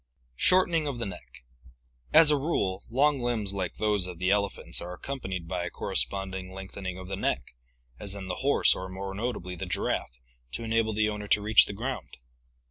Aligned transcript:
Shortening 0.37 0.87
of 0.87 0.97
the 0.97 1.05
Neck.— 1.05 1.43
As 2.11 2.31
a 2.31 2.35
rule, 2.35 2.83
long 2.89 3.19
limbs 3.19 3.53
like 3.53 3.75
those 3.75 4.07
of 4.07 4.17
the 4.17 4.31
elephants 4.31 4.81
are 4.81 4.97
accompanbd 4.97 5.47
by 5.47 5.63
a 5.63 5.69
corresponding 5.69 6.51
lengthening 6.53 6.97
of 6.97 7.07
the 7.07 7.15
neck, 7.15 7.53
as 7.99 8.15
in 8.15 8.27
the 8.27 8.37
horse 8.41 8.73
or 8.73 8.89
more 8.89 9.13
notably 9.13 9.53
the 9.55 9.67
giraffe, 9.67 10.19
to 10.53 10.63
enable 10.63 10.93
the 10.93 11.07
owner 11.07 11.27
to 11.27 11.41
reach 11.43 11.67
the 11.67 11.73
ground. 11.73 12.17